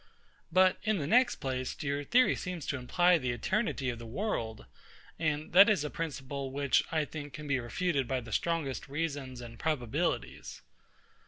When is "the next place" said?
0.97-1.75